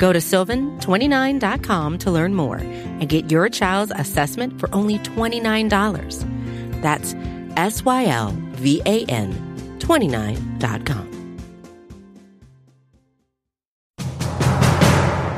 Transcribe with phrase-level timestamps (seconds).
[0.00, 6.80] Go to sylvan29.com to learn more and get your child's assessment for only $29.
[6.80, 7.14] That's
[7.56, 11.06] S Y L V A N 29.com.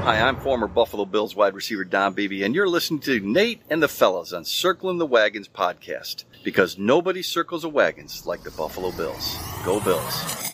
[0.04, 3.82] Hi, I'm former Buffalo Bills wide receiver Don Beebe, and you're listening to Nate and
[3.82, 8.92] the Fellas on Circling the Wagons podcast because nobody circles the wagons like the Buffalo
[8.92, 9.36] Bills.
[9.64, 10.51] Go Bills.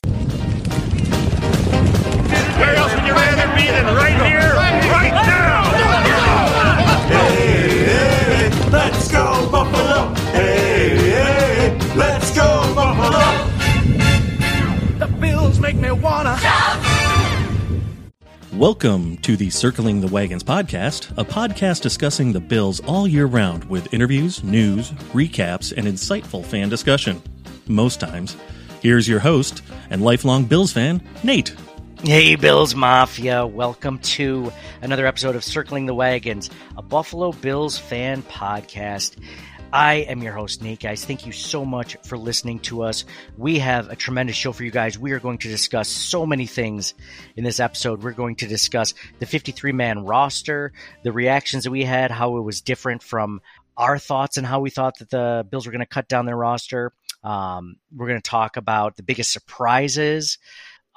[2.59, 5.63] Where else would you rather be than right here, right now?
[7.07, 10.13] Hey, hey, let's go Buffalo.
[10.33, 13.47] Hey, hey, let's go Buffalo.
[14.99, 16.37] The Bills make me wanna.
[18.53, 23.63] Welcome to the Circling the Wagons podcast, a podcast discussing the Bills all year round
[23.67, 27.23] with interviews, news, recaps, and insightful fan discussion.
[27.69, 28.37] Most times.
[28.83, 31.55] Here's your host and lifelong Bills fan, Nate.
[32.05, 33.45] Hey, Bills Mafia.
[33.45, 39.17] Welcome to another episode of Circling the Wagons, a Buffalo Bills fan podcast.
[39.73, 41.05] I am your host, Nate, guys.
[41.05, 43.05] Thank you so much for listening to us.
[43.37, 44.97] We have a tremendous show for you guys.
[44.97, 46.95] We are going to discuss so many things
[47.35, 48.05] in this episode.
[48.05, 52.43] We're going to discuss the 53 man roster, the reactions that we had, how it
[52.43, 53.41] was different from
[53.77, 56.37] our thoughts and how we thought that the Bills were going to cut down their
[56.37, 56.93] roster.
[57.25, 60.39] Um, we're going to talk about the biggest surprises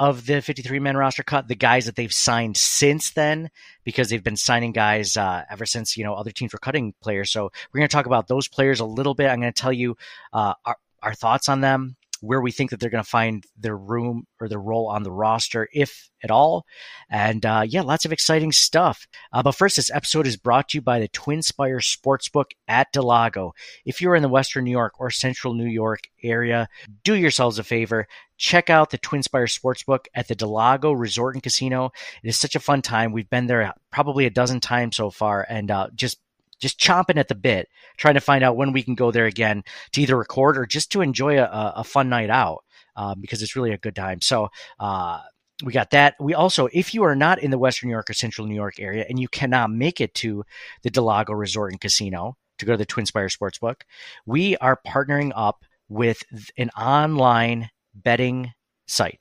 [0.01, 3.51] of the 53 man roster cut, the guys that they've signed since then,
[3.83, 7.29] because they've been signing guys uh, ever since, you know, other teams were cutting players.
[7.29, 9.29] So we're going to talk about those players a little bit.
[9.29, 9.95] I'm going to tell you
[10.33, 13.75] uh, our, our thoughts on them, where we think that they're going to find their
[13.75, 16.65] room or their role on the roster, if at all.
[17.09, 19.07] And uh, yeah, lots of exciting stuff.
[19.33, 22.91] Uh, but first, this episode is brought to you by the Twin Spire Sportsbook at
[22.93, 23.53] del Lago.
[23.85, 26.69] If you're in the Western New York or Central New York area,
[27.03, 28.07] do yourselves a favor.
[28.37, 31.91] Check out the Twin Spire Sportsbook at the del Lago Resort and Casino.
[32.23, 33.11] It is such a fun time.
[33.11, 36.19] We've been there probably a dozen times so far, and uh, just
[36.61, 37.67] just chomping at the bit,
[37.97, 40.91] trying to find out when we can go there again to either record or just
[40.91, 42.63] to enjoy a, a fun night out
[42.95, 44.21] um, because it's really a good time.
[44.21, 44.49] So,
[44.79, 45.19] uh,
[45.63, 46.15] we got that.
[46.19, 48.79] We also, if you are not in the Western New York or Central New York
[48.79, 50.43] area and you cannot make it to
[50.81, 53.81] the del Lago Resort and Casino to go to the Twin Spire Sportsbook,
[54.25, 56.23] we are partnering up with
[56.57, 58.53] an online betting
[58.87, 59.19] site.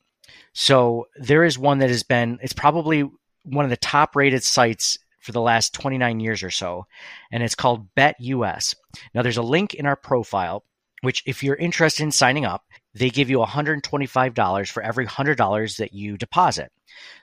[0.53, 3.09] So there is one that has been, it's probably
[3.45, 6.87] one of the top rated sites for the last 29 years or so,
[7.31, 8.75] and it's called BetUS.
[9.15, 10.65] Now, there's a link in our profile,
[11.03, 12.65] which, if you're interested in signing up,
[12.95, 16.73] they give you $125 for every $100 that you deposit.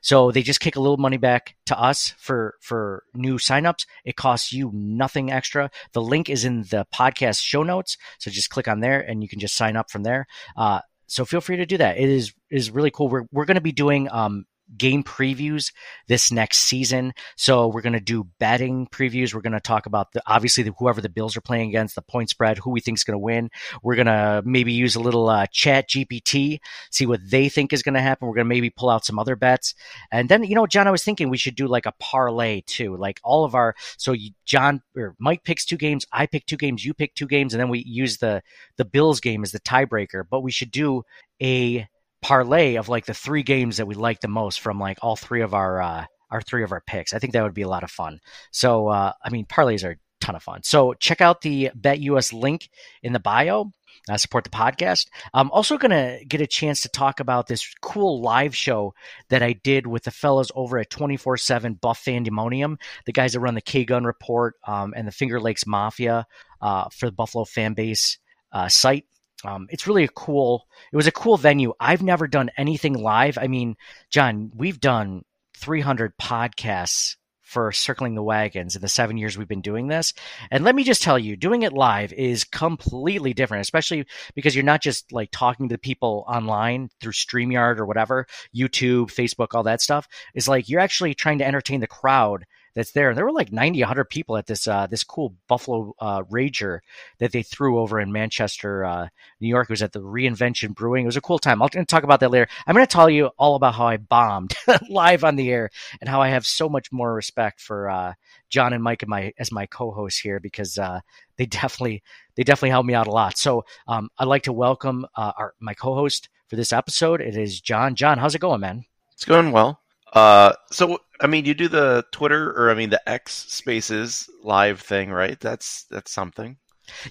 [0.02, 3.86] So they just kick a little money back to us for for new signups.
[4.06, 5.70] It costs you nothing extra.
[5.94, 9.30] The link is in the podcast show notes, so just click on there and you
[9.30, 10.26] can just sign up from there.
[10.56, 11.98] Uh, so feel free to do that.
[11.98, 13.10] It is is really cool.
[13.10, 15.72] We're we're going to be doing um, game previews
[16.08, 17.14] this next season.
[17.36, 19.34] So we're going to do betting previews.
[19.34, 22.02] We're going to talk about the obviously the, whoever the Bills are playing against, the
[22.02, 23.50] point spread, who we think is going to win.
[23.84, 26.60] We're going to maybe use a little uh, Chat GPT,
[26.92, 28.28] see what they think is going to happen.
[28.28, 29.74] We're going to maybe pull out some other bets,
[30.12, 32.98] and then you know, John, I was thinking we should do like a parlay too,
[32.98, 33.76] like all of our.
[33.98, 37.28] So you, John or Mike picks two games, I pick two games, you pick two
[37.28, 38.42] games, and then we use the
[38.78, 40.24] the Bills game as the tiebreaker.
[40.30, 41.04] But we should do
[41.42, 41.88] a
[42.22, 45.42] parlay of like the three games that we like the most from like all three
[45.42, 47.14] of our uh, our three of our picks.
[47.14, 48.20] I think that would be a lot of fun.
[48.52, 50.64] So uh, I mean, parlays are a ton of fun.
[50.64, 52.70] So check out the BetUS link
[53.04, 53.72] in the bio.
[54.10, 55.08] Uh, support the podcast.
[55.34, 58.94] I'm also going to get a chance to talk about this cool live show
[59.30, 63.42] that I did with the fellows over at 24 7 Buff Fandemonium, the guys that
[63.42, 66.26] run the K Gun Report um, and the Finger Lakes Mafia
[66.62, 68.18] uh, for the Buffalo fan base
[68.54, 69.06] uh, site.
[69.44, 70.68] Um, it's really a cool.
[70.92, 71.74] It was a cool venue.
[71.80, 73.38] I've never done anything live.
[73.38, 73.76] I mean,
[74.10, 75.24] John, we've done
[75.58, 77.16] 300 podcasts
[77.48, 80.14] for circling the wagons in the seven years we've been doing this.
[80.52, 84.06] And let me just tell you, doing it live is completely different, especially
[84.36, 89.48] because you're not just like talking to people online through StreamYard or whatever, YouTube, Facebook,
[89.54, 90.10] all that stuff.
[90.36, 92.44] Is like you're actually trying to entertain the crowd
[92.78, 93.10] that's there.
[93.10, 96.80] And there were like 90, 100 people at this uh, this cool Buffalo uh, Rager
[97.18, 99.08] that they threw over in Manchester, uh,
[99.42, 99.66] New York.
[99.66, 101.04] It was at the Reinvention Brewing.
[101.04, 101.64] It was a cool time.
[101.64, 102.48] I'll talk about that later.
[102.68, 104.54] I'm going to tell you all about how I bombed
[104.90, 108.14] live on the air and how I have so much more respect for uh,
[108.50, 111.00] John and Mike and my as my co-hosts here because uh,
[111.38, 112.04] they definitely
[112.36, 113.40] they definitely helped me out a lot.
[113.40, 117.22] So um, I'd like to welcome uh, our my co-host for this episode.
[117.22, 117.96] It is John.
[117.96, 118.86] John, how's it going, man?
[119.14, 119.82] It's going well.
[120.14, 124.82] Uh, so I mean, you do the Twitter or I mean the X Spaces live
[124.82, 125.40] thing, right?
[125.40, 126.58] That's that's something.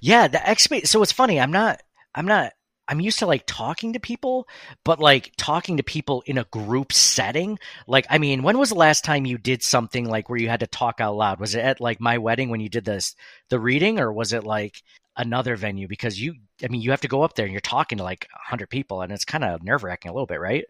[0.01, 0.91] Yeah, the X Space.
[0.91, 1.41] So it's funny.
[1.41, 1.83] I'm not.
[2.15, 2.53] I'm not.
[2.89, 4.47] I'm used to like talking to people,
[4.85, 7.59] but like talking to people in a group setting.
[7.89, 10.61] Like, I mean, when was the last time you did something like where you had
[10.61, 11.41] to talk out loud?
[11.41, 13.17] Was it at like my wedding when you did this
[13.51, 14.83] the reading, or was it like
[15.17, 15.89] another venue?
[15.89, 18.29] Because you, I mean, you have to go up there and you're talking to like
[18.33, 20.65] hundred people, and it's kind of nerve wracking a little bit, right?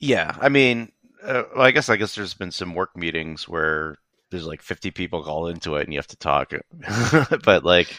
[0.00, 0.92] Yeah, I mean,
[1.22, 3.96] uh, well, I guess I guess there's been some work meetings where
[4.30, 6.52] there's like 50 people call into it and you have to talk,
[7.44, 7.94] but like,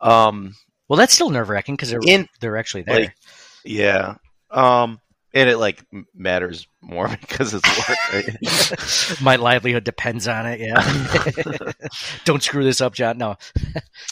[0.00, 0.54] um,
[0.88, 3.00] well, that's still nerve wracking because they're In- they're actually there.
[3.00, 3.16] like,
[3.64, 4.16] yeah,
[4.50, 5.00] um,
[5.34, 5.84] and it like
[6.14, 7.98] matters more because it's work.
[8.12, 9.20] Right?
[9.22, 10.60] My livelihood depends on it.
[10.60, 11.72] Yeah.
[12.24, 13.18] Don't screw this up, John.
[13.18, 13.36] No.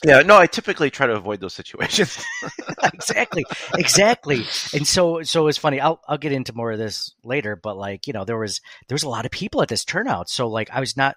[0.05, 2.25] yeah, no, I typically try to avoid those situations.
[2.95, 3.45] exactly.
[3.75, 4.45] Exactly.
[4.75, 5.81] And so so it's funny.
[5.81, 8.95] I'll I'll get into more of this later, but like, you know, there was there
[8.95, 10.29] was a lot of people at this turnout.
[10.29, 11.17] So like I was not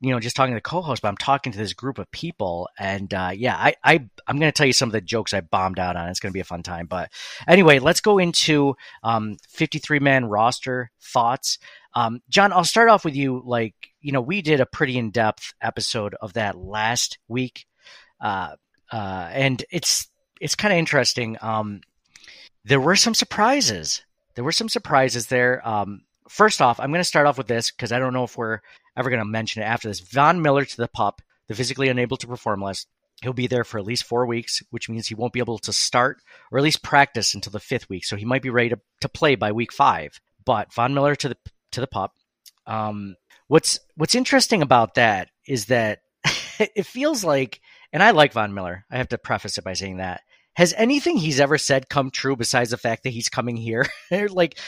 [0.00, 2.68] you know, just talking to the co-host, but I'm talking to this group of people,
[2.76, 5.40] and uh, yeah, I, I I'm going to tell you some of the jokes I
[5.42, 6.08] bombed out on.
[6.08, 6.86] It's going to be a fun time.
[6.86, 7.10] But
[7.46, 8.74] anyway, let's go into
[9.04, 11.58] um, 53 man roster thoughts.
[11.94, 13.42] Um, John, I'll start off with you.
[13.44, 17.66] Like, you know, we did a pretty in depth episode of that last week,
[18.20, 18.56] uh,
[18.90, 20.08] uh, and it's
[20.40, 21.36] it's kind of interesting.
[21.40, 21.80] Um,
[22.64, 24.02] there were some surprises.
[24.34, 25.66] There were some surprises there.
[25.66, 28.36] Um, first off, I'm going to start off with this because I don't know if
[28.36, 28.60] we're
[28.96, 30.00] ever going to mention it after this.
[30.00, 32.88] Von Miller to the pup, the physically unable to perform list.
[33.22, 35.72] He'll be there for at least four weeks, which means he won't be able to
[35.72, 36.20] start
[36.50, 38.04] or at least practice until the fifth week.
[38.04, 40.18] So he might be ready to, to play by week five.
[40.44, 41.36] But Von Miller to the
[41.72, 42.14] to the pup.
[42.66, 43.14] Um,
[43.46, 46.00] what's what's interesting about that is that
[46.58, 47.60] it feels like,
[47.92, 48.84] and I like Von Miller.
[48.90, 50.22] I have to preface it by saying that.
[50.54, 53.86] Has anything he's ever said come true besides the fact that he's coming here?
[54.30, 54.58] like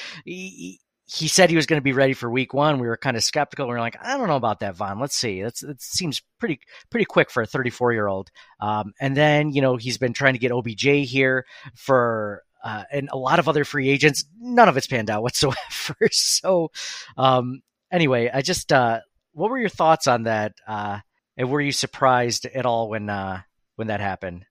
[1.06, 2.78] he said he was going to be ready for week one.
[2.78, 3.66] We were kind of skeptical.
[3.66, 4.98] We were like, I don't know about that, Von.
[4.98, 5.42] Let's see.
[5.42, 6.60] That's it seems pretty
[6.90, 8.30] pretty quick for a 34 year old.
[8.60, 13.10] Um, and then you know he's been trying to get OBJ here for uh, and
[13.12, 14.24] a lot of other free agents.
[14.40, 16.08] None of it's panned out whatsoever.
[16.10, 16.70] so
[17.16, 17.62] um,
[17.92, 19.00] anyway, I just uh,
[19.32, 20.54] what were your thoughts on that?
[20.66, 21.00] Uh,
[21.36, 23.42] and were you surprised at all when uh,
[23.76, 24.46] when that happened?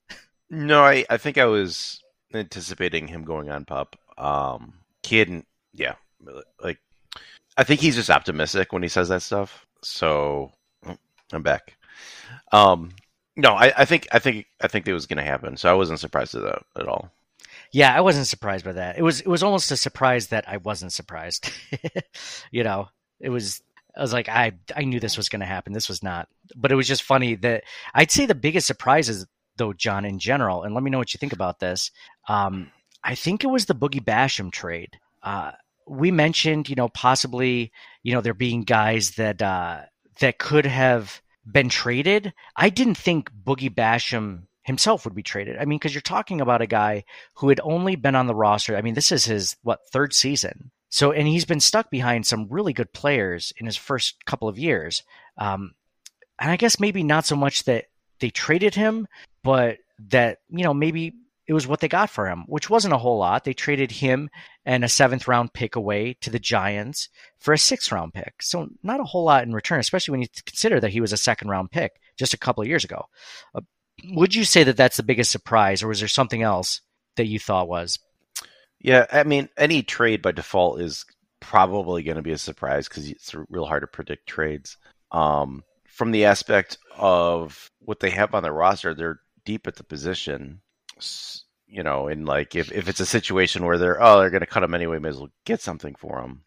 [0.51, 1.99] no, I I think I was
[2.31, 3.95] anticipating him going on pup.
[4.17, 5.47] Um, hadn't.
[5.73, 5.95] Yeah,
[6.61, 6.79] like
[7.57, 9.65] I think he's just optimistic when he says that stuff.
[9.81, 10.51] So
[11.31, 11.75] I'm back.
[12.51, 12.91] Um,
[13.35, 15.57] no, I, I think I think I think it was going to happen.
[15.57, 17.11] So I wasn't surprised at that at all.
[17.71, 18.97] Yeah, I wasn't surprised by that.
[18.97, 21.51] It was it was almost a surprise that I wasn't surprised.
[22.51, 22.89] you know,
[23.19, 23.61] it was
[23.95, 25.73] I was like I I knew this was going to happen.
[25.73, 29.25] This was not, but it was just funny that I'd say the biggest surprises
[29.57, 30.63] though, John, in general.
[30.63, 31.91] And let me know what you think about this.
[32.27, 32.71] Um,
[33.03, 34.99] I think it was the Boogie Basham trade.
[35.21, 35.51] Uh,
[35.87, 37.71] we mentioned, you know, possibly,
[38.03, 39.81] you know, there being guys that uh,
[40.19, 42.33] that could have been traded.
[42.55, 45.57] I didn't think Boogie Basham himself would be traded.
[45.57, 47.03] I mean, because you're talking about a guy
[47.35, 48.77] who had only been on the roster.
[48.77, 50.71] I mean, this is his what third season.
[50.89, 54.59] So, and he's been stuck behind some really good players in his first couple of
[54.59, 55.03] years.
[55.37, 55.73] Um,
[56.39, 57.85] and I guess maybe not so much that
[58.19, 59.07] they traded him,
[59.43, 59.77] but
[60.09, 61.13] that you know maybe
[61.45, 63.43] it was what they got for him, which wasn't a whole lot.
[63.43, 64.29] They traded him
[64.65, 67.09] and a seventh round pick away to the Giants
[67.39, 68.41] for a sixth round pick.
[68.41, 71.17] So not a whole lot in return, especially when you consider that he was a
[71.17, 73.05] second round pick just a couple of years ago.
[73.53, 73.61] Uh,
[74.11, 76.81] would you say that that's the biggest surprise, or was there something else
[77.15, 77.99] that you thought was?
[78.79, 81.05] Yeah, I mean, any trade by default is
[81.39, 84.77] probably going to be a surprise because it's real hard to predict trades.
[85.11, 89.83] Um, from the aspect of what they have on their roster, they're deep at the
[89.83, 90.61] position
[91.67, 94.47] you know, in like if, if it's a situation where they're oh they're going to
[94.47, 96.43] cut him anyway, may as well get something for him.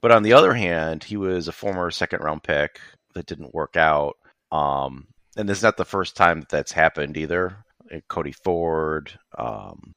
[0.00, 2.80] But on the other hand, he was a former second round pick
[3.14, 4.16] that didn't work out.
[4.52, 7.64] Um, and this is not the first time that that's happened either.
[7.92, 9.94] Uh, Cody Ford, um,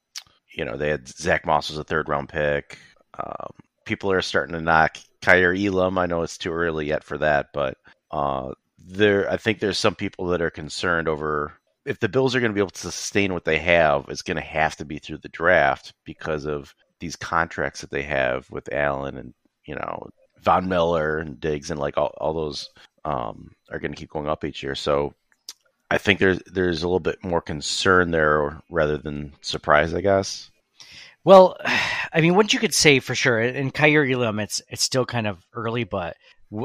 [0.54, 2.78] you know, they had Zach Moss was a third round pick.
[3.18, 3.52] Um,
[3.86, 5.98] people are starting to knock Kaiir Elam.
[5.98, 7.78] I know it's too early yet for that, but
[8.12, 11.54] uh, there, I think there's some people that are concerned over
[11.88, 14.36] if the Bills are going to be able to sustain what they have, it's going
[14.36, 18.72] to have to be through the draft because of these contracts that they have with
[18.74, 19.34] Allen and
[19.66, 20.10] you know
[20.42, 22.70] Von Miller and Diggs and like all, all those
[23.06, 24.76] um, are going to keep going up each year.
[24.76, 25.14] So
[25.90, 30.52] I think there's there's a little bit more concern there rather than surprise, I guess.
[31.24, 31.58] Well,
[32.14, 35.26] I mean, what you could say for sure, in Kaiir Elam, it's it's still kind
[35.28, 36.18] of early, but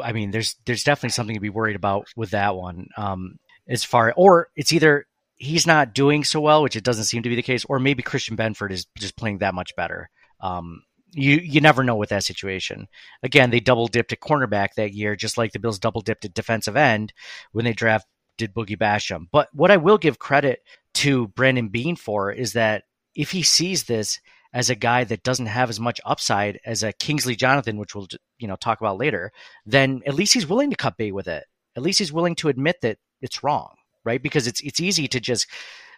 [0.02, 2.88] I mean, there's there's definitely something to be worried about with that one.
[2.97, 3.37] Um,
[3.69, 5.07] as far or it's either
[5.42, 8.02] he's not doing so well, which it doesn't seem to be the case, or maybe
[8.02, 10.08] Christian Benford is just playing that much better.
[10.40, 10.82] Um,
[11.12, 12.87] you you never know with that situation.
[13.22, 16.32] Again, they double dipped at cornerback that year, just like the Bills double dipped at
[16.32, 17.12] defensive end
[17.50, 19.26] when they drafted Boogie Basham.
[19.30, 20.61] But what I will give credit
[20.94, 22.84] to Brandon Beane for is that
[23.14, 24.20] if he sees this
[24.54, 28.08] as a guy that doesn't have as much upside as a Kingsley Jonathan, which we'll
[28.38, 29.32] you know talk about later,
[29.66, 31.44] then at least he's willing to cut bait with it.
[31.76, 34.23] At least he's willing to admit that it's wrong, right?
[34.23, 35.47] Because it's it's easy to just,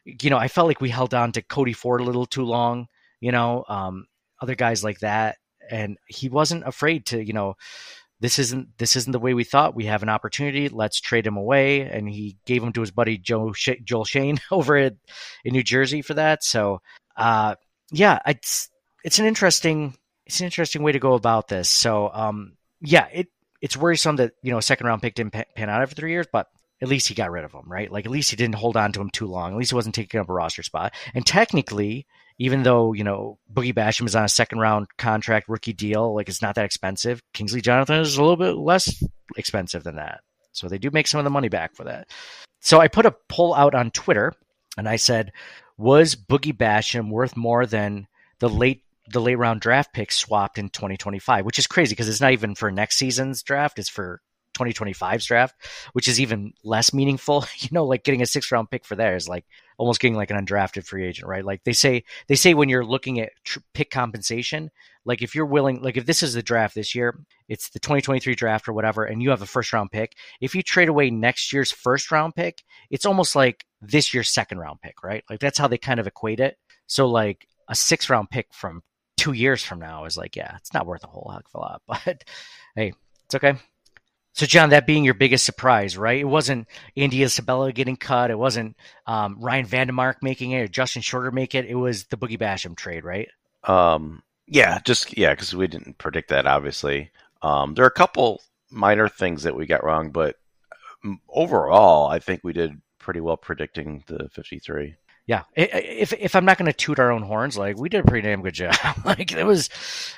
[0.05, 2.89] you know, I felt like we held on to Cody Ford a little too long,
[3.21, 4.07] you know, um,
[4.41, 5.37] other guys like that,
[5.71, 7.57] and he wasn't afraid to, you know,
[8.21, 9.75] this isn't this isn't the way we thought.
[9.75, 10.69] We have an opportunity.
[10.69, 14.39] Let's trade him away, and he gave him to his buddy Joe Sh- Joel Schoen
[14.51, 14.95] over at,
[15.45, 16.45] in New Jersey for that.
[16.45, 16.81] So,
[17.17, 17.57] uh,
[17.91, 18.71] yeah, it's
[19.05, 19.97] it's an interesting
[20.27, 21.69] it's an interesting way to go about this.
[21.69, 23.29] So, um, yeah, it
[23.61, 26.27] it's worrisome that you know a second round pick didn't pan out after three years,
[26.33, 26.49] but
[26.83, 27.91] at least he got rid of him, right?
[27.91, 29.53] Like at least he didn't hold on to him too long.
[29.53, 30.93] At least he wasn't taking up a roster spot.
[31.15, 32.07] And technically,
[32.39, 36.29] even though you know Boogie Basham is on a second round contract rookie deal, like
[36.29, 37.23] it's not that expensive.
[37.33, 39.03] Kingsley Jonathan is a little bit less
[39.37, 40.21] expensive than that,
[40.53, 42.09] so they do make some of the money back for that.
[42.61, 44.33] So I put a poll out on Twitter,
[44.77, 45.33] and I said,
[45.77, 48.07] was Boogie Basham worth more than
[48.39, 52.21] the late the late round draft pick swapped in 2025, which is crazy because it's
[52.21, 54.21] not even for next season's draft; it's for
[54.55, 55.55] 2025's draft,
[55.93, 57.45] which is even less meaningful.
[57.59, 59.47] You know, like getting a six round pick for there is like
[59.79, 61.45] almost getting like an undrafted free agent, right?
[61.45, 64.71] Like they say, they say when you're looking at tr- pick compensation,
[65.05, 67.19] like if you're willing, like if this is the draft this year,
[67.49, 70.15] it's the 2023 draft or whatever, and you have a first round pick.
[70.41, 74.59] If you trade away next year's first round pick, it's almost like this year's second
[74.59, 75.25] round pick, right?
[75.31, 76.57] Like that's how they kind of equate it.
[76.87, 78.83] So like a six round pick from
[79.17, 81.59] two years from now is like, yeah, it's not worth a whole heck of a
[81.59, 82.25] lot, but
[82.77, 82.93] hey,
[83.25, 83.55] it's okay.
[84.35, 86.19] So, John, that being your biggest surprise, right?
[86.19, 88.33] It wasn't Andy Isabella getting cut.
[88.33, 88.77] It wasn't
[89.07, 91.67] um, Ryan Van Demark making it or Justin Shorter make it.
[91.67, 93.29] It was the Boogie Basham trade, right?
[93.63, 96.47] Um, yeah, just yeah, because we didn't predict that.
[96.47, 97.13] Obviously,
[97.43, 100.35] um, there are a couple minor things that we got wrong, but
[101.05, 104.97] um, overall, I think we did pretty well predicting the 53.
[105.27, 108.09] Yeah, if if I'm not going to toot our own horns, like we did a
[108.09, 108.75] pretty damn good job.
[109.05, 109.71] like there was,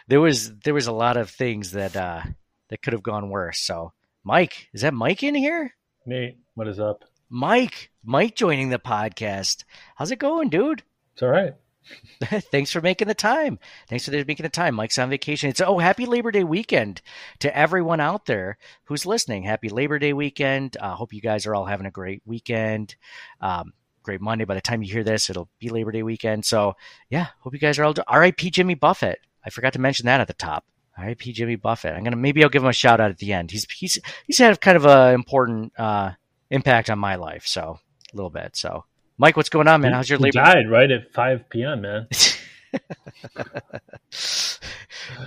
[0.09, 2.23] there was there was a lot of things that uh,
[2.71, 3.61] that could have gone worse.
[3.61, 3.93] So
[4.27, 5.73] Mike, is that Mike in here?
[6.05, 7.05] Nate, what is up?
[7.31, 9.63] Mike, Mike joining the podcast.
[9.95, 10.83] How's it going, dude?
[11.13, 11.55] It's all right.
[12.25, 13.61] Thanks for making the time.
[13.89, 14.75] Thanks for making the time.
[14.75, 15.49] Mike's on vacation.
[15.49, 17.03] It's oh, happy Labor Day weekend
[17.39, 19.45] to everyone out there who's listening.
[19.45, 20.77] Happy Labor Day weekend.
[20.83, 22.97] I uh, hope you guys are all having a great weekend.
[23.41, 24.45] Um, great Monday.
[24.45, 26.45] By the time you hear this, it'll be Labor Day weekend.
[26.45, 26.75] So
[27.11, 27.93] yeah, hope you guys are all.
[27.93, 28.51] Do- R.I.P.
[28.51, 29.21] Jimmy Buffett.
[29.45, 30.65] I forgot to mention that at the top.
[30.99, 31.33] R.I.P.
[31.33, 31.95] Jimmy Buffett.
[31.95, 33.51] I'm gonna maybe I'll give him a shout out at the end.
[33.51, 36.13] He's he's he's had kind of an important uh,
[36.51, 37.79] impact on my life, so
[38.13, 38.57] a little bit.
[38.57, 38.85] So,
[39.19, 39.93] Mike, what's going on, man?
[39.93, 40.39] How's your he labor?
[40.39, 42.09] Died right at 5 p.m., man.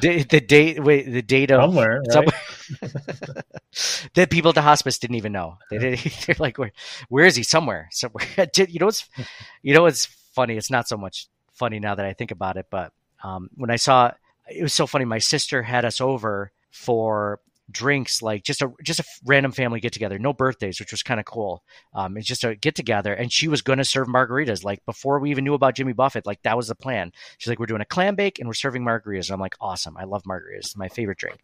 [0.02, 2.30] the, the date, wait, the date of somewhere, right?
[4.14, 5.58] that people at the hospice didn't even know.
[5.70, 6.72] They did, they're like, where,
[7.10, 7.44] where is he?
[7.44, 8.26] Somewhere, somewhere.
[8.56, 9.08] you know what's,
[9.62, 10.56] you know what's funny?
[10.58, 12.92] It's not so much funny now that I think about it, but
[13.24, 14.12] um, when I saw
[14.52, 15.06] it was so funny.
[15.06, 17.40] My sister had us over for
[17.72, 21.20] drinks, like just a just a random family get together, no birthdays, which was kind
[21.20, 21.64] of cool.
[21.94, 25.20] Um, it's just a get together, and she was going to serve margaritas like before
[25.20, 26.26] we even knew about Jimmy Buffett.
[26.26, 27.12] Like that was the plan.
[27.38, 29.28] She's like, we're doing a clam bake and we're serving margaritas.
[29.28, 31.40] And I'm like, awesome, I love margaritas, it's my favorite drink.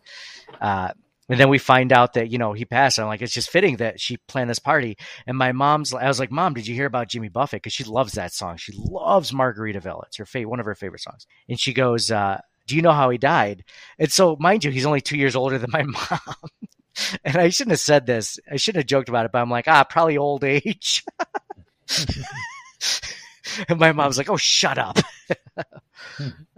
[0.60, 0.92] Uh,
[1.28, 3.00] and then we find out that you know he passed.
[3.00, 4.98] I'm like, it's just fitting that she planned this party.
[5.26, 7.64] And my mom's, I was like, Mom, did you hear about Jimmy Buffett?
[7.64, 8.58] Because she loves that song.
[8.58, 10.06] She loves Margaritaville.
[10.06, 11.26] It's her favorite, one of her favorite songs.
[11.50, 13.64] And she goes, uh, do you know how he died?
[14.00, 16.20] And so, mind you, he's only two years older than my mom.
[17.24, 18.40] and I shouldn't have said this.
[18.52, 21.04] I shouldn't have joked about it, but I'm like, ah, probably old age.
[23.70, 24.98] and my mom's like, oh, shut up.
[25.58, 25.64] uh,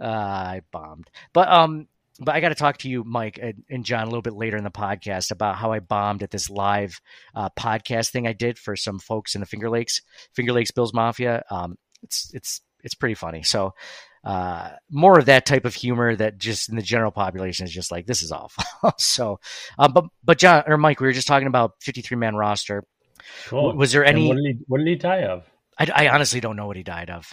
[0.00, 1.10] I bombed.
[1.32, 1.88] But, um,
[2.20, 3.38] but I got to talk to you, Mike
[3.68, 6.50] and, John, a little bit later in the podcast about how I bombed at this
[6.50, 7.00] live
[7.34, 10.92] uh, podcast thing I did for some folks in the Finger Lakes, Finger Lakes Bills
[10.92, 11.44] Mafia.
[11.50, 13.42] Um, it's it's it's pretty funny.
[13.42, 13.74] So
[14.24, 17.90] uh, more of that type of humor that just in the general population is just
[17.90, 18.64] like this is awful.
[18.98, 19.40] so,
[19.78, 22.84] uh, but but John or Mike, we were just talking about fifty three man roster.
[23.46, 23.74] Cool.
[23.74, 24.28] Was there any?
[24.28, 25.44] what did, he, what did he die of?
[25.78, 27.32] I, I, honestly don't know what he died of.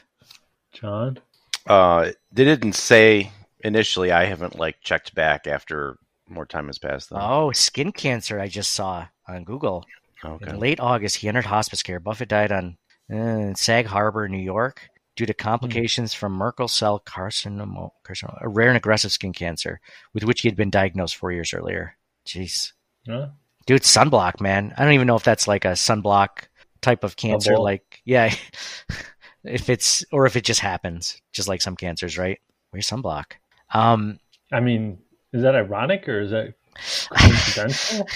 [0.72, 1.20] John,
[1.68, 3.32] uh, they didn't say
[3.63, 4.12] initially.
[4.12, 7.10] I haven't like checked back after more time has passed.
[7.10, 7.18] Though.
[7.20, 8.39] Oh, skin cancer!
[8.39, 9.08] I just saw.
[9.27, 9.86] on Google.
[10.24, 10.50] Okay.
[10.50, 12.00] In late August, he entered hospice care.
[12.00, 12.77] Buffett died on
[13.13, 18.67] uh, Sag Harbor, New York, due to complications from Merkel cell carcinoma, carcinoma, a rare
[18.67, 19.79] and aggressive skin cancer,
[20.13, 21.98] with which he had been diagnosed four years earlier.
[22.25, 22.74] Jeez.
[23.07, 23.29] Huh?
[23.65, 24.74] Dude, sunblock, man.
[24.77, 26.48] I don't even know if that's like a sunblock
[26.81, 27.51] type of cancer.
[27.51, 27.63] Bubble.
[27.63, 28.34] Like, yeah,
[29.43, 32.39] if it's, or if it just happens, just like some cancers, right?
[32.72, 33.34] Where's sunblock?
[33.74, 34.19] Um,
[34.51, 35.00] I mean,
[35.34, 36.53] is that ironic or is that
[37.10, 38.07] coincidental?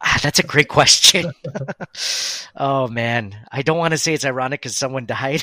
[0.00, 1.32] Ah, that's a great question.
[2.56, 5.42] oh man, I don't want to say it's ironic because someone died,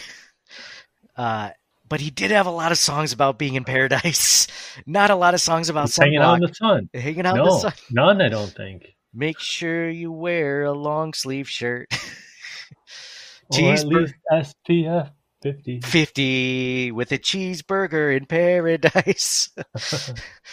[1.16, 1.52] uh,
[1.88, 4.48] but he did have a lot of songs about being in paradise.
[4.86, 6.90] Not a lot of songs about hanging out in the sun.
[6.94, 7.74] hanging out in the sun.
[7.92, 8.22] none.
[8.22, 8.96] I don't think.
[9.14, 11.88] Make sure you wear a long sleeve shirt.
[13.52, 15.82] Or at Cheeseburger least SPF 50.
[15.82, 19.50] fifty with a cheeseburger in paradise.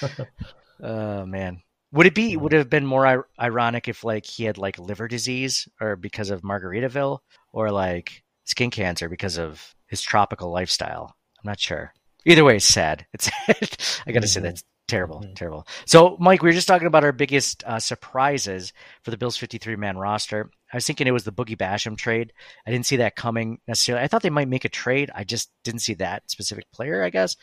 [0.82, 1.62] oh man.
[1.92, 4.78] Would it be would it have been more ir- ironic if like he had like
[4.78, 7.20] liver disease or because of Margaritaville
[7.52, 11.14] or like skin cancer because of his tropical lifestyle?
[11.38, 11.92] I'm not sure.
[12.24, 13.06] Either way, it's sad.
[13.12, 13.30] It's.
[14.06, 15.34] I got to say that's terrible, Mhm.
[15.36, 15.66] terrible.
[15.86, 19.76] So, Mike, we were just talking about our biggest uh, surprises for the Bills' 53
[19.76, 20.50] man roster.
[20.72, 22.32] I was thinking it was the Boogie Basham trade.
[22.66, 24.04] I didn't see that coming necessarily.
[24.04, 25.10] I thought they might make a trade.
[25.14, 27.36] I just didn't see that specific player, I guess.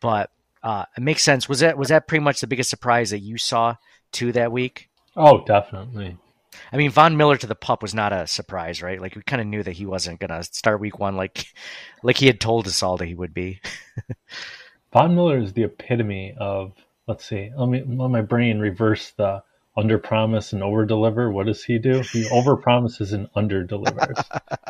[0.00, 0.30] But
[0.62, 1.48] uh, it makes sense.
[1.48, 3.76] Was that was that pretty much the biggest surprise that you saw
[4.12, 4.88] too that week?
[5.16, 6.16] Oh, definitely.
[6.72, 9.00] I mean, Von Miller to the pup was not a surprise, right?
[9.00, 11.46] Like we kind of knew that he wasn't gonna start week one, like
[12.02, 13.60] like he had told us all that he would be.
[14.92, 16.72] Von Miller is the epitome of,
[17.08, 19.42] let's see, let me let my brain reverse the
[19.76, 21.30] under promise and over deliver.
[21.30, 22.02] What does he do?
[22.12, 24.18] He over promises and under delivers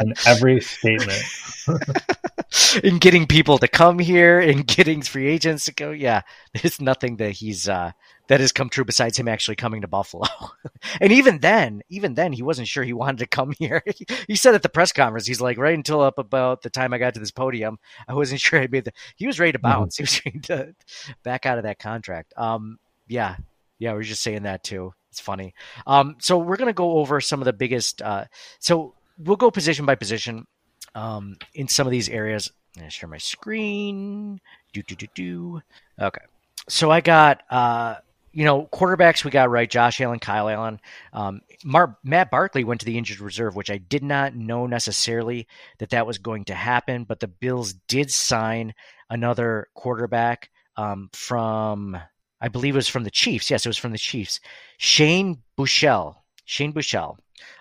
[0.01, 1.23] in every statement.
[2.83, 5.91] in getting people to come here and getting free agents to go.
[5.91, 6.23] Yeah,
[6.55, 7.93] there's nothing that he's uh,
[8.29, 10.27] that has come true besides him actually coming to Buffalo.
[11.01, 13.83] and even then, even then, he wasn't sure he wanted to come here.
[14.27, 16.99] he said at the press conference, he's like, right until up about the time I
[16.99, 18.93] got to this podium, I wasn't sure I made the.
[19.17, 19.97] He was ready to bounce.
[19.97, 20.75] He was ready to
[21.23, 22.33] back out of that contract.
[22.37, 23.37] Um, yeah,
[23.79, 24.93] yeah, we are just saying that too.
[25.11, 25.55] It's funny.
[25.87, 28.03] Um, so we're gonna go over some of the biggest.
[28.03, 28.25] Uh,
[28.59, 30.47] so we'll go position by position
[30.95, 32.51] um, in some of these areas.
[32.77, 34.41] I'm gonna share my screen.
[34.73, 35.63] Do do do do.
[36.01, 36.23] Okay,
[36.69, 37.97] so I got uh,
[38.33, 39.71] you know quarterbacks we got right.
[39.71, 40.81] Josh Allen, Kyle Allen.
[41.13, 45.47] Um, Mar- Matt Barkley went to the injured reserve, which I did not know necessarily
[45.79, 47.05] that that was going to happen.
[47.05, 48.75] But the Bills did sign
[49.11, 51.97] another quarterback um, from
[52.41, 53.51] I believe it was from the Chiefs.
[53.51, 54.41] Yes, it was from the Chiefs.
[54.79, 56.17] Shane Buechele.
[56.45, 57.17] Shane Buechele.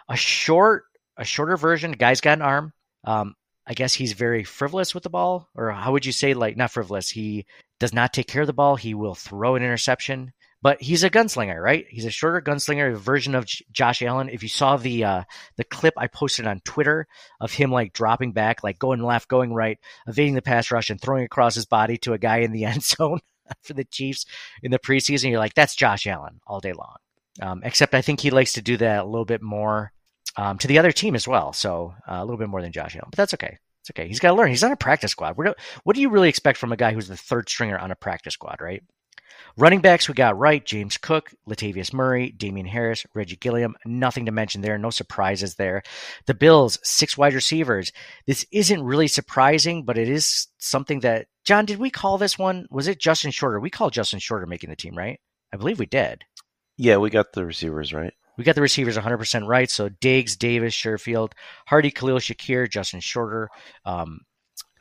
[0.10, 0.86] A short,
[1.18, 1.94] a shorter version.
[1.94, 2.74] Guy's got an arm.
[3.04, 6.58] Um, I guess he's very frivolous with the ball, or how would you say, like,
[6.58, 7.10] not frivolous?
[7.10, 7.46] He
[7.80, 8.76] does not take care of the ball.
[8.76, 11.86] He will throw an interception, but he's a gunslinger, right?
[11.90, 14.28] He's a shorter gunslinger, a version of J- Josh Allen.
[14.28, 15.24] If you saw the uh,
[15.56, 17.08] the clip I posted on Twitter
[17.40, 21.00] of him like dropping back, like going left, going right, evading the pass rush, and
[21.00, 23.20] throwing across his body to a guy in the end zone
[23.62, 24.26] for the Chiefs
[24.62, 26.96] in the preseason, you're like, that's Josh Allen all day long.
[27.42, 29.92] Um, except I think he likes to do that a little bit more
[30.38, 31.54] um, to the other team as well.
[31.54, 33.58] So uh, a little bit more than Josh Allen, but that's okay.
[33.82, 34.08] It's okay.
[34.08, 34.50] He's got to learn.
[34.50, 35.36] He's on a practice squad.
[35.36, 38.34] What do you really expect from a guy who's the third stringer on a practice
[38.34, 38.82] squad, right?
[39.56, 43.76] Running backs, we got right James Cook, Latavius Murray, Damien Harris, Reggie Gilliam.
[43.86, 44.78] Nothing to mention there.
[44.78, 45.84] No surprises there.
[46.26, 47.92] The Bills, six wide receivers.
[48.26, 52.66] This isn't really surprising, but it is something that, John, did we call this one?
[52.72, 53.60] Was it Justin Shorter?
[53.60, 55.20] We called Justin Shorter making the team, right?
[55.54, 56.24] I believe we did.
[56.78, 58.14] Yeah, we got the receivers right.
[58.38, 59.70] We got the receivers 100% right.
[59.70, 61.34] So Diggs, Davis, Sherfield,
[61.68, 63.50] Hardy, Khalil Shakir, Justin Shorter.
[63.86, 64.22] Um,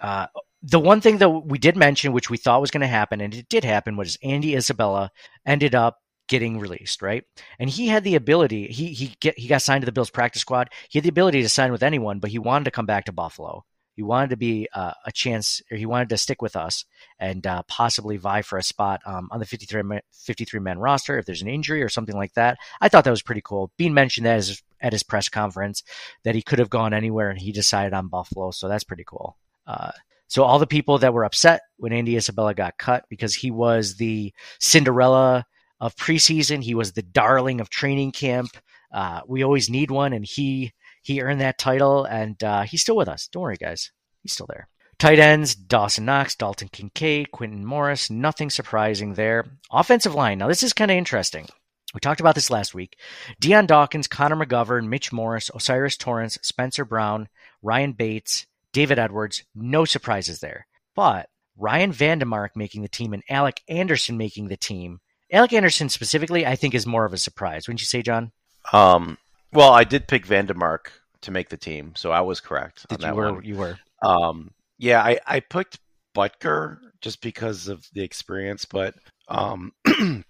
[0.00, 0.26] uh,
[0.62, 3.34] the one thing that we did mention, which we thought was going to happen, and
[3.34, 5.10] it did happen, was Andy Isabella
[5.44, 5.98] ended up
[6.28, 7.24] getting released, right?
[7.58, 8.68] And he had the ability.
[8.68, 10.70] He he get he got signed to the Bills practice squad.
[10.88, 13.12] He had the ability to sign with anyone, but he wanted to come back to
[13.12, 13.64] Buffalo.
[13.94, 16.86] He wanted to be uh, a chance, or he wanted to stick with us
[17.18, 21.18] and uh, possibly vie for a spot um, on the 53 man, 53 man roster
[21.18, 22.56] if there's an injury or something like that.
[22.80, 23.70] I thought that was pretty cool.
[23.76, 25.82] Beane mentioned that as, at his press conference
[26.22, 29.36] that he could have gone anywhere and he decided on Buffalo, so that's pretty cool.
[29.66, 29.92] Uh,
[30.32, 33.96] so all the people that were upset when Andy Isabella got cut because he was
[33.96, 35.44] the Cinderella
[35.78, 38.48] of preseason, he was the darling of training camp.
[38.90, 42.96] Uh, we always need one, and he he earned that title, and uh, he's still
[42.96, 43.28] with us.
[43.28, 43.92] Don't worry, guys,
[44.22, 44.68] he's still there.
[44.98, 48.08] Tight ends: Dawson Knox, Dalton Kincaid, Quintin Morris.
[48.08, 49.44] Nothing surprising there.
[49.70, 50.38] Offensive line.
[50.38, 51.46] Now this is kind of interesting.
[51.92, 52.96] We talked about this last week.
[53.38, 57.28] Dion Dawkins, Connor McGovern, Mitch Morse, O'Cyrus Torrence, Spencer Brown,
[57.60, 59.44] Ryan Bates, David Edwards.
[59.54, 60.66] No surprises there.
[60.94, 65.00] But Ryan Van Demark making the team and Alec Anderson making the team.
[65.32, 67.66] Alec Anderson specifically, I think, is more of a surprise.
[67.66, 68.32] Wouldn't you say, John?
[68.72, 69.16] Um,
[69.52, 70.90] well, I did pick Van Demark
[71.22, 73.44] to make the team, so I was correct Did on you that were one.
[73.44, 75.78] you were Um, yeah, I, I picked
[76.14, 78.94] Boettger just because of the experience, but
[79.28, 80.24] um, I'm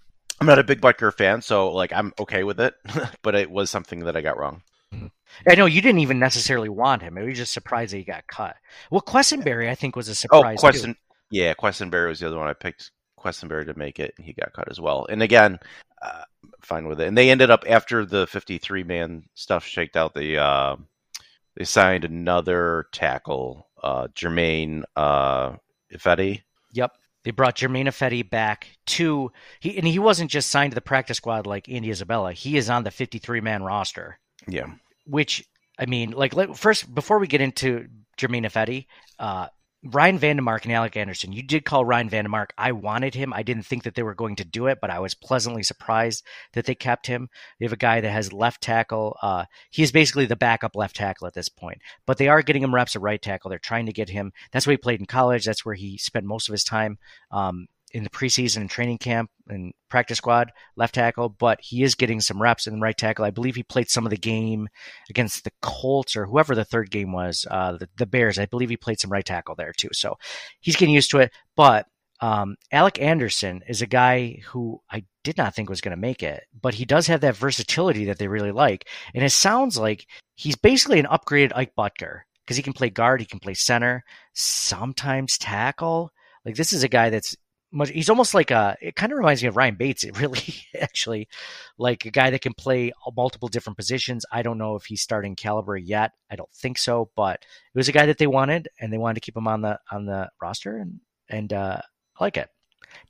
[0.46, 2.74] not a big Boettger fan, so like I'm okay with it.
[3.22, 4.62] but it was something that I got wrong.
[5.49, 7.18] I know you didn't even necessarily want him.
[7.18, 8.57] It was just surprised that he got cut.
[8.90, 10.59] Well, Quessenberry, I think, was a surprise.
[10.62, 10.79] oh, too.
[10.79, 10.97] Questen,
[11.31, 12.90] yeah, Quessenberry was the other one I picked.
[13.18, 15.07] Quessenberry to make it, and he got cut as well.
[15.09, 15.59] And again,
[16.03, 16.25] uh,
[16.61, 17.07] fine with it.
[17.07, 20.14] And they ended up after the 53 man stuff shaked out.
[20.14, 20.77] They uh,
[21.57, 25.53] they signed another tackle, uh, Germain uh,
[25.95, 26.42] Ifedi.
[26.73, 26.92] Yep.
[27.25, 31.18] They brought Germain Ifedi back to he and he wasn't just signed to the practice
[31.18, 32.33] squad like Andy Isabella.
[32.33, 34.18] He is on the 53 man roster,
[34.49, 34.73] Yeah,
[35.04, 35.44] which
[35.78, 38.86] I mean, like let, first before we get into Germain Ifedi,
[39.18, 39.48] uh,
[39.84, 41.32] Ryan Van Demark and Alec Anderson.
[41.32, 42.50] You did call Ryan Van Demark.
[42.56, 43.32] I wanted him.
[43.32, 46.24] I didn't think that they were going to do it, but I was pleasantly surprised
[46.52, 47.28] that they kept him.
[47.58, 49.16] They have a guy that has left tackle.
[49.20, 52.62] Uh, he is basically the backup left tackle at this point, but they are getting
[52.62, 53.48] him reps at right tackle.
[53.50, 54.32] They're trying to get him.
[54.52, 55.44] That's where he played in college.
[55.44, 56.98] That's where he spent most of his time
[57.32, 61.28] um, in the preseason and training camp and practice squad, left tackle.
[61.28, 63.24] But he is getting some reps in the right tackle.
[63.24, 64.68] I believe he played some of the game
[65.11, 68.38] against the Colts or whoever the third game was, uh, the, the Bears.
[68.38, 69.90] I believe he played some right tackle there too.
[69.92, 70.16] So
[70.61, 71.33] he's getting used to it.
[71.57, 71.87] But
[72.22, 76.22] um, Alec Anderson is a guy who I did not think was going to make
[76.22, 78.88] it, but he does have that versatility that they really like.
[79.12, 83.20] And it sounds like he's basically an upgraded Ike Boettger because he can play guard,
[83.20, 86.12] he can play center, sometimes tackle.
[86.44, 87.37] Like this is a guy that's
[87.72, 87.90] much.
[87.90, 88.76] He's almost like a.
[88.80, 90.04] It kind of reminds me of Ryan Bates.
[90.12, 91.28] It really, actually,
[91.78, 94.24] like a guy that can play multiple different positions.
[94.30, 96.12] I don't know if he's starting caliber yet.
[96.30, 99.14] I don't think so, but it was a guy that they wanted, and they wanted
[99.14, 101.78] to keep him on the on the roster, and and uh,
[102.18, 102.48] I like it.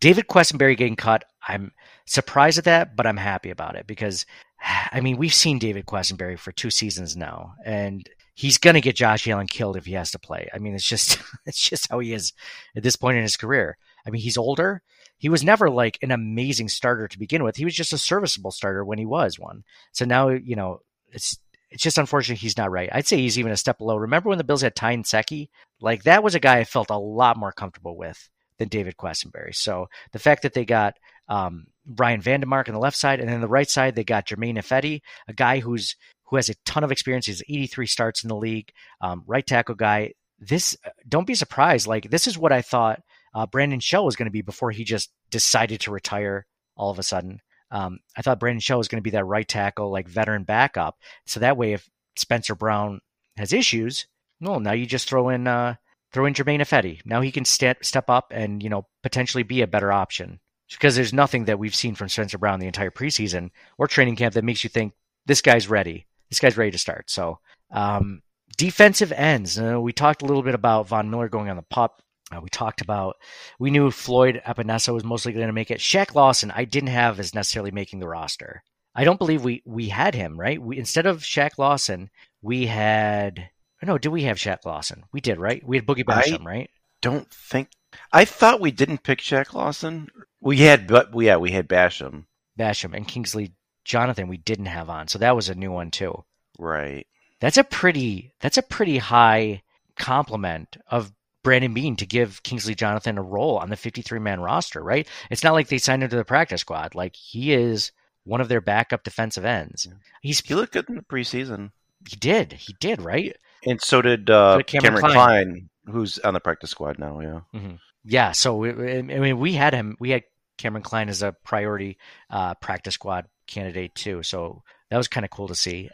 [0.01, 1.25] David Quessenberry getting cut.
[1.47, 1.73] I'm
[2.07, 4.27] surprised at that, but I'm happy about it because,
[4.93, 8.97] I mean, we've seen David Quessenberry for two seasons now, and he's going to get
[8.97, 10.49] Josh Allen killed if he has to play.
[10.55, 12.33] I mean, it's just it's just how he is
[12.77, 13.77] at this point in his career.
[14.07, 14.83] I mean, he's older.
[15.19, 17.57] He was never like an amazing starter to begin with.
[17.57, 19.65] He was just a serviceable starter when he was one.
[19.93, 20.81] So now, you know,
[21.13, 21.39] it's
[21.71, 22.91] it's just unfortunate he's not right.
[22.93, 23.97] I'd say he's even a step below.
[23.97, 25.49] Remember when the Bills had Ty Nsekhe?
[25.81, 29.55] Like that was a guy I felt a lot more comfortable with than David Quessenberry.
[29.55, 33.29] So the fact that they got um, Brian Van Demark on the left side, and
[33.29, 36.85] then the right side they got Germain Ifedi, a guy who's who has a ton
[36.85, 37.27] of experience.
[37.27, 40.13] He's 83 starts in the league, um, right tackle guy.
[40.39, 40.77] This
[41.09, 41.87] don't be surprised.
[41.87, 43.01] Like this is what I thought
[43.35, 46.99] uh, Brandon Shell was going to be before he just decided to retire all of
[46.99, 47.41] a sudden.
[47.71, 50.99] Um, I thought Brandon Shell was going to be that right tackle, like veteran backup.
[51.27, 53.01] So that way, if Spencer Brown
[53.37, 54.07] has issues,
[54.41, 55.77] no, now you just throw in uh,
[56.13, 57.01] throw in Germain Ifedi.
[57.05, 60.41] Now he can step step up and you know potentially be a better option
[60.71, 64.35] because there's nothing that we've seen from Spencer Brown the entire preseason or training camp
[64.35, 64.95] that makes you think
[65.27, 66.07] this guy's ready.
[66.29, 67.11] This guy's ready to start.
[67.11, 67.39] So
[67.71, 68.23] um,
[68.57, 69.59] defensive ends.
[69.59, 72.02] Uh, we talked a little bit about Von Miller going on the pup.
[72.33, 73.17] Uh, we talked about
[73.59, 75.79] we knew Floyd Epenesa was mostly going to make it.
[75.79, 78.63] Shaq Lawson, I didn't have as necessarily making the roster.
[78.95, 80.61] I don't believe we we had him right.
[80.61, 83.51] We instead of Shaq Lawson, we had
[83.83, 83.99] no.
[83.99, 85.05] Did we have Shaq Lawson?
[85.13, 85.63] We did right.
[85.67, 86.71] We had Boogie Basham, right?
[87.03, 87.69] don't think
[88.11, 90.09] I thought we didn't pick Shaq Lawson.
[90.41, 92.25] We had, but yeah, we had Basham.
[92.59, 93.53] Basham and Kingsley
[93.85, 94.29] Jonathan.
[94.29, 96.25] We didn't have on, so that was a new one too.
[96.59, 97.07] Right.
[97.41, 99.63] That's a pretty that's a pretty high
[99.97, 104.83] compliment of Brandon Beane to give Kingsley Jonathan a role on the 53 man roster,
[104.83, 105.07] right?
[105.31, 106.95] It's not like they signed him to the practice squad.
[106.95, 107.93] Like he is
[108.25, 109.89] one of their backup defensive ends.
[110.21, 111.73] He's He looked good in the preseason,
[112.09, 113.37] he did he did right.
[113.67, 115.15] and so did uh, So did Cameron Cameron, Cline.
[115.15, 115.69] Cline.
[115.95, 117.21] who's on the practice squad now.
[117.21, 117.61] Yeah.
[118.05, 119.97] Yeah, so we- I mean we had him.
[120.01, 120.25] We had
[120.59, 121.99] Cameron Cline as a priority
[122.31, 124.23] uh, practice squad candidate too.
[124.23, 125.91] So that was kind of cool to see.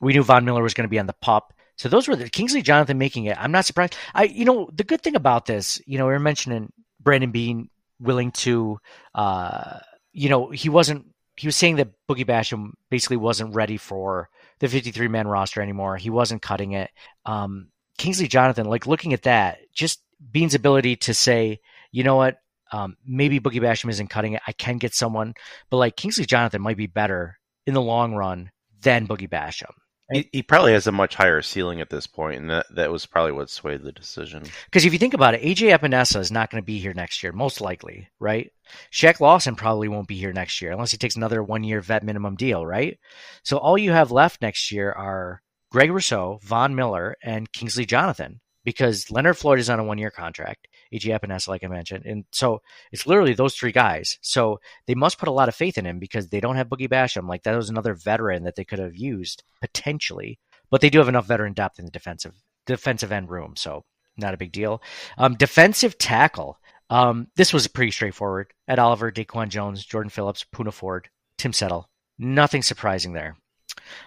[0.00, 1.52] We knew Von Miller was going to be on the pup.
[1.80, 3.38] So those were the Kingsley Jonathan making it.
[3.40, 3.96] I'm not surprised.
[4.14, 7.70] I, you know, the good thing about this, you know, we were mentioning Brandon being
[7.98, 8.78] willing to,
[9.14, 9.78] uh,
[10.12, 11.06] you know, he wasn't.
[11.38, 15.96] He was saying that Boogie Basham basically wasn't ready for the 53 man roster anymore.
[15.96, 16.90] He wasn't cutting it.
[17.24, 21.60] Um, Kingsley Jonathan, like looking at that, just Beane's ability to say,
[21.92, 24.42] you know what, um, maybe Boogie Basham isn't cutting it.
[24.46, 25.32] I can get someone,
[25.70, 28.50] but like Kingsley Jonathan might be better in the long run
[28.82, 29.72] than Boogie Basham.
[30.12, 33.06] He, he probably has a much higher ceiling at this point, and that, that was
[33.06, 34.44] probably what swayed the decision.
[34.64, 37.22] Because if you think about it, AJ Epenesa is not going to be here next
[37.22, 38.50] year, most likely, right?
[38.92, 42.02] Shaq Lawson probably won't be here next year unless he takes another one year vet
[42.02, 42.98] minimum deal, right?
[43.42, 48.40] So all you have left next year are Greg Rousseau, Von Miller, and Kingsley Jonathan
[48.64, 52.04] because Leonard Floyd is on a one year contract, AJ Epenesa, like I mentioned.
[52.04, 54.18] And so it's literally those three guys.
[54.20, 56.88] So they must put a lot of faith in him because they don't have Boogie
[56.88, 57.28] Basham.
[57.28, 60.38] Like that was another veteran that they could have used potentially.
[60.70, 62.34] But they do have enough veteran depth in the defensive
[62.66, 63.54] defensive end room.
[63.56, 63.84] So
[64.16, 64.82] not a big deal.
[65.18, 66.58] Um, defensive tackle.
[66.90, 68.52] Um, this was pretty straightforward.
[68.68, 71.88] Ed Oliver, DaQuan Jones, Jordan Phillips, Poona Ford, Tim Settle.
[72.18, 73.36] Nothing surprising there.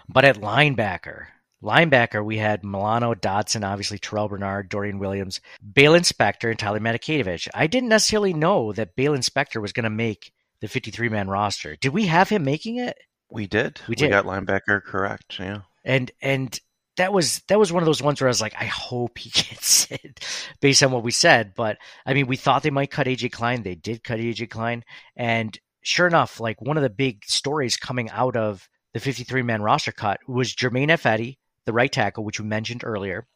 [0.08, 1.28] But at linebacker,
[1.63, 5.39] linebacker, we had Milano, Dodson, obviously Terrel Bernard, Dorian Williams,
[5.73, 7.47] Baylon Spector, and Tyler Matakevich.
[7.54, 11.76] I didn't necessarily know that Baylon Spector was going to make the 53 man roster.
[11.76, 12.97] Did we have him making it?
[13.32, 13.82] We did.
[13.88, 14.06] We did.
[14.06, 15.39] We got linebacker correct.
[15.39, 15.62] Yeah.
[15.84, 16.58] And and
[16.97, 19.30] that was that was one of those ones where I was like, I hope he
[19.34, 20.26] gets it
[20.62, 21.54] based on what we said.
[21.56, 23.63] But I mean, we thought they might cut AJ Klein.
[23.63, 24.84] They did cut AJ Klein,
[25.15, 29.62] and sure enough, like one of the big stories coming out of the 53 man
[29.62, 33.28] roster cut was Germain Ifedi, the right tackle, which we mentioned earlier,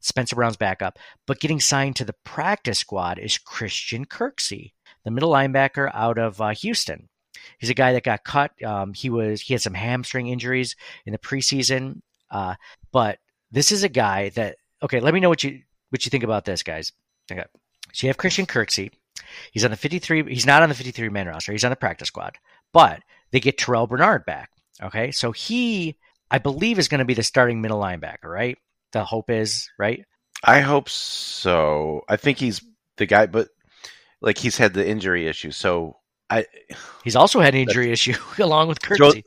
[0.00, 0.98] Spencer Brown's backup.
[1.26, 4.72] But getting signed to the practice squad is Christian Kirksey,
[5.04, 7.08] the middle linebacker out of uh, Houston.
[7.58, 8.50] He's a guy that got cut.
[8.62, 12.00] Um, he was he had some hamstring injuries in the preseason.
[12.30, 12.54] Uh,
[12.92, 13.18] but
[13.50, 15.00] this is a guy that okay.
[15.00, 16.92] Let me know what you what you think about this, guys.
[17.30, 17.44] Okay,
[17.92, 18.90] so you have Christian Kirksey.
[19.52, 20.22] He's on the fifty three.
[20.24, 21.52] He's not on the fifty three man roster.
[21.52, 22.36] He's on the practice squad.
[22.72, 24.50] But they get Terrel Bernard back.
[24.82, 25.96] Okay, so he
[26.34, 28.58] I believe is going to be the starting middle linebacker, right?
[28.90, 30.04] The hope is right.
[30.42, 32.02] I hope so.
[32.08, 32.60] I think he's
[32.96, 33.50] the guy, but
[34.20, 36.46] like he's had the injury issue, so I
[37.04, 39.22] He's also had an injury issue along with Kirksey.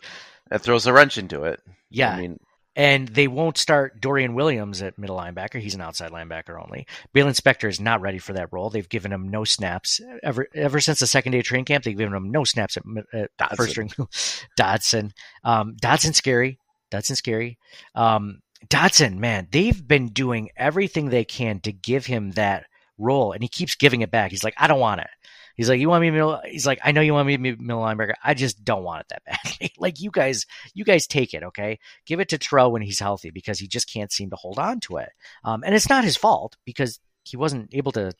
[0.49, 1.61] that throws a wrench into it.
[1.89, 2.41] Yeah, I mean,
[2.75, 5.61] and they won't start Dorian Williams at middle linebacker.
[5.61, 6.87] He's an outside linebacker only.
[7.15, 8.69] Baylon Spector is not ready for that role.
[8.69, 11.85] They've given him no snaps ever ever since the second day of training camp.
[11.85, 13.55] They've given him no snaps at, at Dodson.
[13.55, 13.91] first string.
[14.57, 15.13] Dodson,
[15.45, 16.59] um, Dodson's scary.
[16.91, 17.57] Dodson's scary.
[17.95, 22.65] Um, Dodson, man, they've been doing everything they can to give him that
[22.97, 24.31] role, and he keeps giving it back.
[24.31, 25.09] He's like, I don't want it.
[25.55, 26.39] He's like, you want me middle?
[26.45, 28.13] He's like, I know you want me to be middle linebacker.
[28.23, 29.73] I just don't want it that badly.
[29.79, 30.45] like you guys,
[30.75, 31.79] you guys take it, okay?
[32.05, 34.79] Give it to Terrel when he's healthy because he just can't seem to hold on
[34.81, 35.09] to it.
[35.43, 38.13] Um, and it's not his fault because he wasn't able to.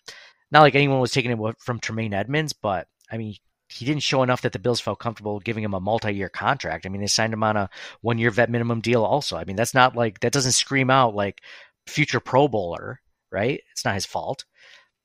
[0.49, 3.35] Not like anyone was taking it from Tremaine Edmunds, but I mean,
[3.69, 6.85] he didn't show enough that the Bills felt comfortable giving him a multi-year contract.
[6.85, 7.69] I mean, they signed him on a
[8.01, 9.03] one-year vet minimum deal.
[9.03, 11.41] Also, I mean, that's not like that doesn't scream out like
[11.85, 13.01] future Pro Bowler,
[13.31, 13.61] right?
[13.71, 14.45] It's not his fault.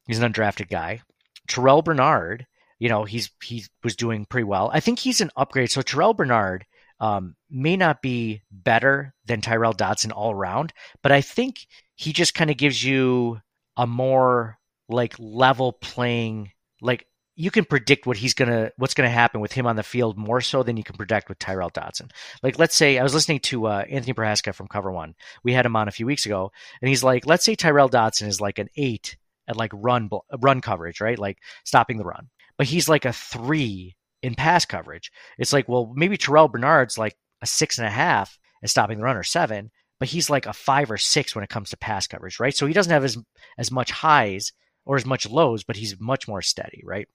[0.07, 1.03] He's an undrafted guy.
[1.49, 2.47] Terrel Bernard,
[2.79, 4.71] you know, he's he was doing pretty well.
[4.73, 5.71] I think he's an upgrade.
[5.71, 6.65] So Terrel Bernard
[7.01, 10.73] um, may not be better than Tyrel Dodson all around,
[11.03, 13.41] but I think he just kind of gives you
[13.77, 16.53] a more like level playing.
[16.81, 20.19] Like you can predict what he's gonna what's gonna happen with him on the field
[20.19, 22.11] more so than you can predict with Tyrel Dodson.
[22.43, 25.15] Like let's say I was listening to uh, Anthony Prohaska from Cover One.
[25.43, 28.29] We had him on a few weeks ago, and he's like, let's say Tyrel Dodson
[28.29, 29.17] is like an eight
[29.49, 31.19] at like run run coverage, right?
[31.19, 32.29] Like stopping the run.
[32.59, 35.11] But he's like a three in pass coverage.
[35.39, 39.05] It's like, well, maybe Terrel Bernard's like a six and a half at stopping the
[39.05, 42.07] run or seven, but he's like a five or six when it comes to pass
[42.07, 42.55] coverage, right?
[42.55, 43.19] So he doesn't have as
[43.57, 44.53] as much highs
[44.85, 47.09] or as much lows, but he's much more steady, right?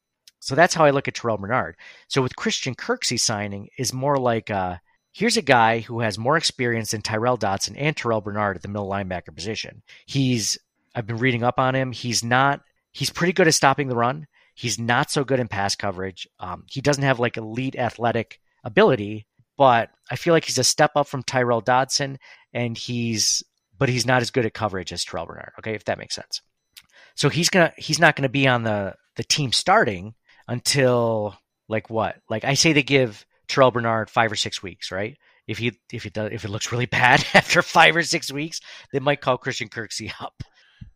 [0.47, 1.75] So that's how I look at Terrel Bernard.
[2.07, 4.77] So with Christian Kirksey signing is more like uh
[5.11, 8.69] here's a guy who has more experience than Tyrel Dodson and Terrel Bernard at the
[8.69, 9.83] middle linebacker position.
[10.05, 10.57] He's
[10.95, 11.91] I've been reading up on him.
[11.91, 12.61] He's not
[12.93, 14.25] he's pretty good at stopping the run.
[14.55, 16.29] He's not so good in pass coverage.
[16.39, 20.91] Um, he doesn't have like elite athletic ability, but I feel like he's a step
[20.95, 22.19] up from Tyrel Dodson,
[22.53, 23.43] and he's
[23.77, 25.51] but he's not as good at coverage as Terrel Bernard.
[25.59, 26.41] Okay, if that makes sense.
[27.15, 30.13] So he's gonna he's not gonna be on the the team starting
[30.47, 31.35] until
[31.67, 32.17] like what?
[32.29, 35.17] Like I say they give Terrel Bernard five or six weeks, right?
[35.47, 38.61] If he if it does if it looks really bad after five or six weeks,
[38.91, 40.43] they might call Christian Kirksey up.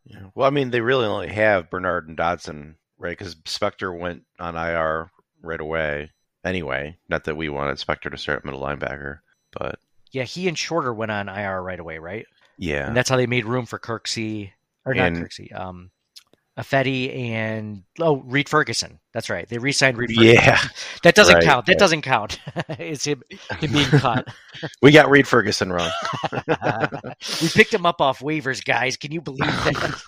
[0.06, 0.28] Yeah.
[0.36, 3.18] Well, I mean, they really only have Bernard and Dodson, right?
[3.18, 5.12] Because Spector went on IR
[5.42, 6.12] right away.
[6.44, 9.20] Anyway, not that we wanted Spector to start middle linebacker,
[9.52, 9.80] but
[10.12, 12.26] Yeah, he and Shorter went on IR right away, right?
[12.58, 14.52] yeah, And that's how they made room for Kirksey
[14.86, 15.92] or not Kirksey, um,
[16.60, 19.00] Ifedi and oh Reid Ferguson.
[19.14, 19.48] That's right.
[19.48, 20.10] They re-signed Reid.
[20.14, 20.36] Ferguson.
[20.36, 20.62] yeah.
[21.04, 21.66] that doesn't Right, count.
[21.66, 21.80] That right.
[21.80, 22.40] doesn't count.
[22.70, 23.24] it's him,
[23.60, 24.28] him being cut.
[24.82, 25.90] We got Reid Ferguson wrong.
[27.42, 28.98] we picked him up off waivers, guys.
[28.98, 30.02] Can you believe that?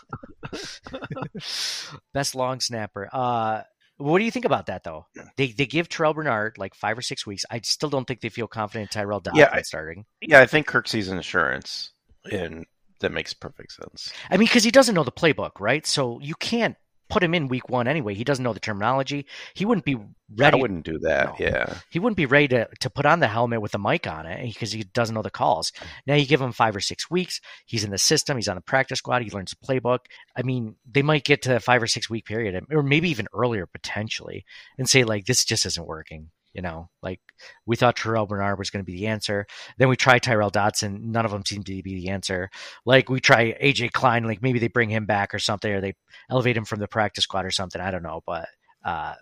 [2.13, 3.10] Best long snapper.
[3.12, 3.62] Uh,
[3.97, 5.06] what do you think about that, though?
[5.38, 7.45] They they give Terrel Bernard like five or six weeks.
[7.49, 10.06] I still don't think they feel confident in Tyrel Dodson Yeah, I- starting.
[10.21, 11.91] yeah, I think Kirksey's insurance,
[12.32, 12.65] and
[13.04, 14.12] that makes perfect sense.
[14.30, 15.86] I mean, because he doesn't know the playbook, right?
[15.86, 16.76] So you can't
[17.10, 18.16] put him in week one anyway.
[18.16, 19.28] He doesn't know the terminology.
[19.54, 19.96] He wouldn't be
[20.36, 20.58] ready.
[20.58, 21.28] I wouldn't do that.
[21.28, 21.36] No.
[21.46, 21.76] Yeah.
[21.92, 24.44] He wouldn't be ready to, to put on the helmet with a mic on it
[24.46, 25.72] because he doesn't know the calls.
[26.08, 27.39] Now you give him five or six weeks.
[27.66, 28.38] He's in the system.
[28.38, 29.22] He's on the practice squad.
[29.22, 30.00] He learns the playbook.
[30.36, 33.28] I mean, they might get to a five or six week period, or maybe even
[33.34, 34.46] earlier potentially,
[34.78, 36.30] and say like this just isn't working.
[36.54, 37.20] You know, like
[37.66, 39.48] we thought Terrel Bernard was going to be the answer.
[39.78, 41.12] Then we tried Tyrel Dodson.
[41.12, 42.50] None of them seemed to be the answer.
[42.86, 44.24] Like we try AJ Klein.
[44.24, 45.96] Like maybe they bring him back or something, or they
[46.30, 47.82] elevate him from the practice squad or something.
[47.82, 48.48] I don't know, but
[48.86, 49.16] uh,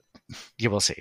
[0.58, 0.98] you will see.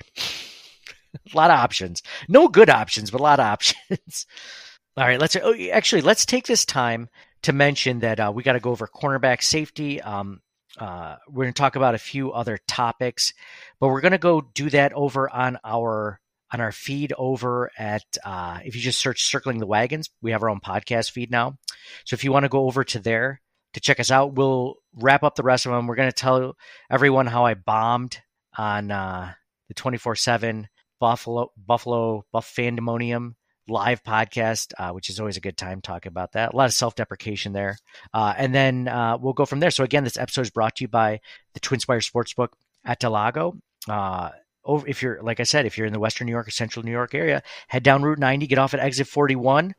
[1.15, 2.03] a lot of options.
[2.29, 4.27] No good options, but a lot of options.
[4.97, 7.09] All right, let's oh, actually let's take this time
[7.43, 10.01] to mention that uh, we got to go over cornerback safety.
[10.01, 10.41] Um,
[10.79, 13.35] uh, we're going to talk about a few other topics,
[13.81, 16.21] but we're going to go do that over on our
[16.53, 20.43] on our feed over at uh, if you just search circling the wagons we have
[20.43, 21.57] our own podcast feed now.
[22.05, 23.41] So if you want to go over to there
[23.75, 26.57] to check us out we'll wrap up the rest of them we're going to tell
[26.91, 28.21] everyone how i bombed
[28.57, 29.33] on uh,
[29.69, 30.67] the 24-7
[30.99, 33.35] buffalo buffalo buff fandemonium
[33.69, 36.73] live podcast uh, which is always a good time talking about that a lot of
[36.73, 37.79] self-deprecation there
[38.15, 40.85] uh, and then uh, we'll go from there so again this episode is brought to
[40.85, 41.21] you by
[41.55, 42.49] the twinspire sportsbook
[42.85, 43.57] at del Lago
[43.89, 44.31] uh,
[44.65, 46.85] over if you're like I said, if you're in the Western New York or Central
[46.85, 49.75] New York area, head down Route 90, get off at exit 41,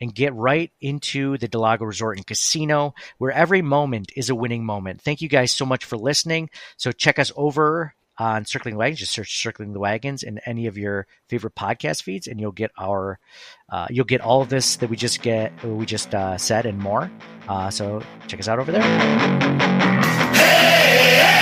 [0.00, 4.34] and get right into the del Lago Resort and Casino, where every moment is a
[4.34, 5.00] winning moment.
[5.00, 6.50] Thank you guys so much for listening.
[6.76, 9.00] So check us over on Circling Wagons.
[9.00, 12.70] Just search Circling the Wagons in any of your favorite podcast feeds, and you'll get
[12.78, 13.18] our
[13.70, 16.78] uh, you'll get all of this that we just get we just uh, said and
[16.78, 17.10] more.
[17.48, 18.82] Uh, so check us out over there.
[21.22, 21.41] Let's